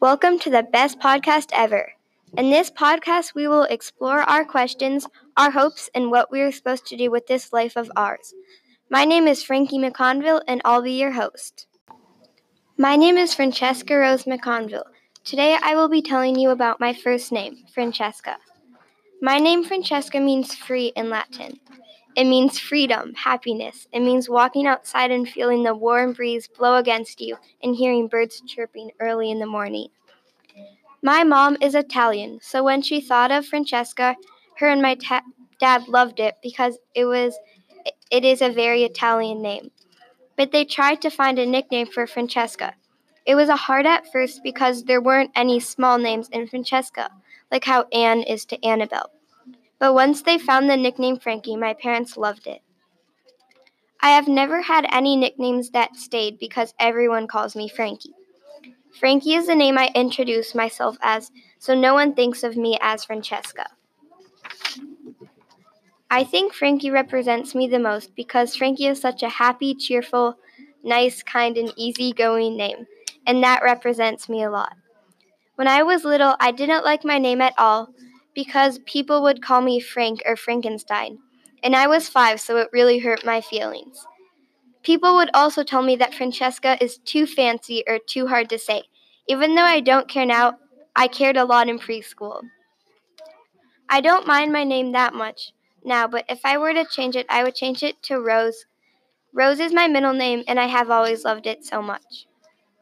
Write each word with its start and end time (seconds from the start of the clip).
Welcome 0.00 0.38
to 0.40 0.50
the 0.50 0.62
best 0.62 1.00
podcast 1.00 1.48
ever. 1.52 1.90
In 2.36 2.50
this 2.50 2.70
podcast, 2.70 3.34
we 3.34 3.48
will 3.48 3.64
explore 3.64 4.20
our 4.20 4.44
questions, 4.44 5.08
our 5.36 5.50
hopes, 5.50 5.90
and 5.92 6.08
what 6.08 6.30
we 6.30 6.40
are 6.40 6.52
supposed 6.52 6.86
to 6.86 6.96
do 6.96 7.10
with 7.10 7.26
this 7.26 7.52
life 7.52 7.74
of 7.74 7.90
ours. 7.96 8.32
My 8.88 9.04
name 9.04 9.26
is 9.26 9.42
Frankie 9.42 9.76
McConville, 9.78 10.42
and 10.46 10.62
I'll 10.64 10.82
be 10.82 10.92
your 10.92 11.10
host. 11.10 11.66
My 12.76 12.94
name 12.94 13.16
is 13.16 13.34
Francesca 13.34 13.96
Rose 13.96 14.22
McConville. 14.22 14.86
Today, 15.24 15.58
I 15.60 15.74
will 15.74 15.88
be 15.88 16.00
telling 16.00 16.38
you 16.38 16.50
about 16.50 16.78
my 16.78 16.94
first 16.94 17.32
name, 17.32 17.56
Francesca. 17.74 18.36
My 19.20 19.38
name, 19.38 19.64
Francesca, 19.64 20.20
means 20.20 20.54
free 20.54 20.92
in 20.94 21.10
Latin. 21.10 21.58
It 22.14 22.24
means 22.24 22.58
freedom, 22.58 23.14
happiness. 23.14 23.88
It 23.92 24.00
means 24.00 24.28
walking 24.28 24.66
outside 24.66 25.10
and 25.10 25.28
feeling 25.28 25.62
the 25.62 25.74
warm 25.74 26.12
breeze 26.12 26.48
blow 26.48 26.76
against 26.76 27.20
you 27.20 27.36
and 27.62 27.74
hearing 27.74 28.08
birds 28.08 28.40
chirping 28.46 28.92
early 29.00 29.30
in 29.30 29.40
the 29.40 29.46
morning. 29.46 29.88
My 31.02 31.24
mom 31.24 31.56
is 31.60 31.74
Italian, 31.74 32.38
so 32.42 32.62
when 32.62 32.82
she 32.82 33.00
thought 33.00 33.30
of 33.30 33.46
Francesca, 33.46 34.16
her 34.58 34.68
and 34.68 34.82
my 34.82 34.94
ta- 34.94 35.22
dad 35.60 35.88
loved 35.88 36.20
it 36.20 36.36
because 36.42 36.78
it 36.94 37.04
was 37.04 37.36
it 38.10 38.24
is 38.24 38.42
a 38.42 38.50
very 38.50 38.84
Italian 38.84 39.42
name. 39.42 39.70
But 40.36 40.52
they 40.52 40.64
tried 40.64 41.00
to 41.02 41.10
find 41.10 41.38
a 41.38 41.46
nickname 41.46 41.86
for 41.88 42.06
Francesca. 42.06 42.74
It 43.26 43.34
was 43.34 43.48
a 43.48 43.56
hard 43.56 43.86
at 43.86 44.10
first 44.10 44.42
because 44.42 44.84
there 44.84 45.00
weren't 45.00 45.30
any 45.34 45.60
small 45.60 45.98
names 45.98 46.28
in 46.30 46.48
Francesca, 46.48 47.10
like 47.50 47.64
how 47.64 47.86
Anne 47.92 48.22
is 48.22 48.44
to 48.46 48.64
Annabelle. 48.64 49.10
But 49.78 49.94
once 49.94 50.22
they 50.22 50.38
found 50.38 50.68
the 50.68 50.76
nickname 50.76 51.18
Frankie, 51.18 51.56
my 51.56 51.74
parents 51.74 52.16
loved 52.16 52.46
it. 52.46 52.62
I 54.00 54.10
have 54.10 54.28
never 54.28 54.62
had 54.62 54.86
any 54.92 55.16
nicknames 55.16 55.70
that 55.70 55.96
stayed 55.96 56.38
because 56.38 56.74
everyone 56.78 57.26
calls 57.26 57.56
me 57.56 57.68
Frankie. 57.68 58.14
Frankie 58.98 59.34
is 59.34 59.46
the 59.46 59.54
name 59.54 59.78
I 59.78 59.90
introduce 59.94 60.54
myself 60.54 60.96
as, 61.02 61.30
so 61.58 61.74
no 61.74 61.94
one 61.94 62.14
thinks 62.14 62.42
of 62.42 62.56
me 62.56 62.78
as 62.80 63.04
Francesca. 63.04 63.66
I 66.10 66.24
think 66.24 66.54
Frankie 66.54 66.90
represents 66.90 67.54
me 67.54 67.68
the 67.68 67.78
most 67.78 68.14
because 68.16 68.56
Frankie 68.56 68.86
is 68.86 69.00
such 69.00 69.22
a 69.22 69.28
happy, 69.28 69.74
cheerful, 69.74 70.38
nice, 70.82 71.22
kind, 71.22 71.56
and 71.56 71.72
easygoing 71.76 72.56
name, 72.56 72.86
and 73.26 73.42
that 73.42 73.62
represents 73.62 74.28
me 74.28 74.42
a 74.42 74.50
lot. 74.50 74.74
When 75.58 75.66
I 75.66 75.82
was 75.82 76.04
little, 76.04 76.36
I 76.38 76.52
didn't 76.52 76.84
like 76.84 77.04
my 77.04 77.18
name 77.18 77.40
at 77.40 77.52
all, 77.58 77.92
because 78.32 78.78
people 78.86 79.24
would 79.24 79.42
call 79.42 79.60
me 79.60 79.80
Frank 79.80 80.22
or 80.24 80.36
Frankenstein, 80.36 81.18
and 81.64 81.74
I 81.74 81.88
was 81.88 82.08
five, 82.08 82.40
so 82.40 82.58
it 82.58 82.68
really 82.72 83.00
hurt 83.00 83.24
my 83.24 83.40
feelings. 83.40 84.06
People 84.84 85.16
would 85.16 85.30
also 85.34 85.64
tell 85.64 85.82
me 85.82 85.96
that 85.96 86.14
Francesca 86.14 86.78
is 86.80 86.98
too 86.98 87.26
fancy 87.26 87.82
or 87.88 87.98
too 87.98 88.28
hard 88.28 88.48
to 88.50 88.56
say. 88.56 88.84
Even 89.26 89.56
though 89.56 89.64
I 89.64 89.80
don't 89.80 90.06
care 90.06 90.24
now, 90.24 90.60
I 90.94 91.08
cared 91.08 91.36
a 91.36 91.44
lot 91.44 91.68
in 91.68 91.80
preschool. 91.80 92.42
I 93.88 94.00
don't 94.00 94.28
mind 94.28 94.52
my 94.52 94.62
name 94.62 94.92
that 94.92 95.12
much 95.12 95.50
now, 95.84 96.06
but 96.06 96.24
if 96.28 96.38
I 96.44 96.56
were 96.56 96.72
to 96.72 96.84
change 96.84 97.16
it, 97.16 97.26
I 97.28 97.42
would 97.42 97.56
change 97.56 97.82
it 97.82 98.00
to 98.04 98.20
Rose. 98.20 98.64
Rose 99.32 99.58
is 99.58 99.72
my 99.72 99.88
middle 99.88 100.14
name, 100.14 100.44
and 100.46 100.60
I 100.60 100.66
have 100.66 100.88
always 100.88 101.24
loved 101.24 101.48
it 101.48 101.64
so 101.64 101.82
much. 101.82 102.27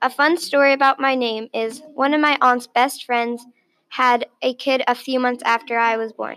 A 0.06 0.08
fun 0.08 0.36
story 0.36 0.72
about 0.72 1.00
my 1.00 1.16
name 1.16 1.48
is 1.52 1.82
one 1.94 2.14
of 2.14 2.20
my 2.20 2.38
aunt's 2.40 2.68
best 2.68 3.02
friends 3.02 3.44
had 3.88 4.28
a 4.40 4.54
kid 4.54 4.84
a 4.86 4.94
few 4.94 5.18
months 5.18 5.42
after 5.44 5.80
I 5.80 5.96
was 5.96 6.12
born. 6.12 6.36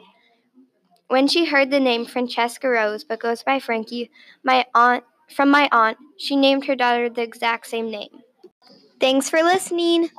When 1.07 1.27
she 1.27 1.45
heard 1.45 1.69
the 1.69 1.79
name 1.79 2.07
Francesca 2.07 2.67
Rose, 2.67 3.03
but 3.03 3.19
goes 3.19 3.43
by 3.43 3.59
Frankie, 3.59 4.09
my 4.43 4.65
aunt 4.73 5.03
from 5.29 5.51
my 5.51 5.69
aunt, 5.71 5.99
she 6.17 6.35
named 6.35 6.65
her 6.65 6.75
daughter 6.75 7.11
the 7.11 7.21
exact 7.21 7.67
same 7.67 7.91
name. 7.91 8.23
Thanks 8.99 9.29
for 9.29 9.43
listening. 9.43 10.09